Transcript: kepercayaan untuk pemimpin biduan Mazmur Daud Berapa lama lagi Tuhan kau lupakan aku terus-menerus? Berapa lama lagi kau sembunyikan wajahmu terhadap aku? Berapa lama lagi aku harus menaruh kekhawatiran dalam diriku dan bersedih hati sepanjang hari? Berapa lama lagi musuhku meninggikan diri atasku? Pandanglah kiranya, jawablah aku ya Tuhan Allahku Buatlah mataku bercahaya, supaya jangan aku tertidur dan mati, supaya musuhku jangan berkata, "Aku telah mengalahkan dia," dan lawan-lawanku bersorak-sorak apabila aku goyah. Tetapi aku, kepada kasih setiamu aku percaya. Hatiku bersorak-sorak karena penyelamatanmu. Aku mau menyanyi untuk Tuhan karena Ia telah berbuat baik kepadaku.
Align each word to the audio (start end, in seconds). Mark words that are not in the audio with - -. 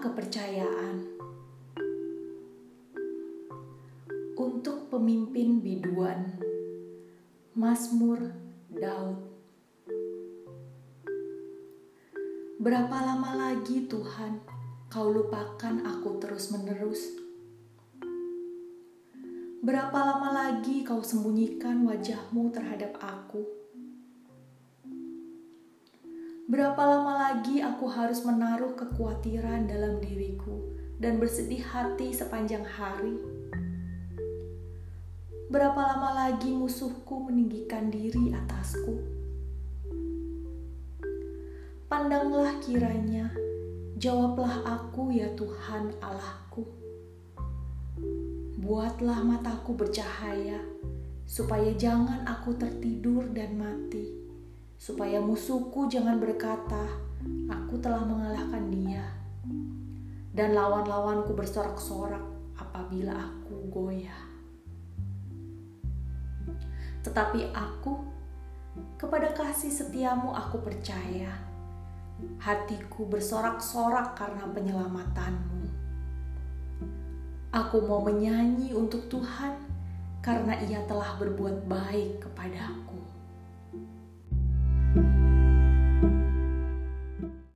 kepercayaan 0.00 0.96
untuk 4.40 4.88
pemimpin 4.88 5.60
biduan 5.60 6.40
Mazmur 7.52 8.32
Daud 8.72 9.28
Berapa 12.60 12.96
lama 13.04 13.36
lagi 13.36 13.84
Tuhan 13.88 14.40
kau 14.88 15.12
lupakan 15.12 15.84
aku 15.84 16.16
terus-menerus? 16.16 17.20
Berapa 19.60 19.96
lama 19.96 20.28
lagi 20.32 20.80
kau 20.80 21.04
sembunyikan 21.04 21.84
wajahmu 21.84 22.52
terhadap 22.52 22.96
aku? 23.00 23.59
Berapa 26.50 26.82
lama 26.82 27.14
lagi 27.14 27.62
aku 27.62 27.86
harus 27.86 28.26
menaruh 28.26 28.74
kekhawatiran 28.74 29.70
dalam 29.70 30.02
diriku 30.02 30.74
dan 30.98 31.22
bersedih 31.22 31.62
hati 31.62 32.10
sepanjang 32.10 32.66
hari? 32.66 33.22
Berapa 35.46 35.78
lama 35.78 36.10
lagi 36.26 36.50
musuhku 36.50 37.30
meninggikan 37.30 37.86
diri 37.86 38.34
atasku? 38.34 38.98
Pandanglah 41.86 42.58
kiranya, 42.66 43.30
jawablah 43.94 44.66
aku 44.66 45.14
ya 45.14 45.30
Tuhan 45.38 45.94
Allahku 46.02 46.66
Buatlah 48.58 49.22
mataku 49.22 49.78
bercahaya, 49.78 50.58
supaya 51.30 51.70
jangan 51.78 52.26
aku 52.26 52.58
tertidur 52.58 53.30
dan 53.30 53.54
mati, 53.54 54.29
supaya 54.80 55.20
musuhku 55.20 55.92
jangan 55.92 56.16
berkata, 56.16 56.88
"Aku 57.52 57.76
telah 57.84 58.00
mengalahkan 58.00 58.72
dia," 58.72 59.04
dan 60.32 60.56
lawan-lawanku 60.56 61.36
bersorak-sorak 61.36 62.24
apabila 62.56 63.12
aku 63.12 63.60
goyah. 63.68 64.24
Tetapi 67.04 67.52
aku, 67.52 67.92
kepada 68.96 69.36
kasih 69.36 69.68
setiamu 69.68 70.32
aku 70.32 70.64
percaya. 70.64 71.28
Hatiku 72.40 73.04
bersorak-sorak 73.08 74.16
karena 74.16 74.44
penyelamatanmu. 74.48 75.64
Aku 77.52 77.84
mau 77.84 78.04
menyanyi 78.04 78.76
untuk 78.76 79.08
Tuhan 79.08 79.56
karena 80.20 80.56
Ia 80.60 80.84
telah 80.84 81.16
berbuat 81.16 81.64
baik 81.64 82.28
kepadaku. 82.28 83.00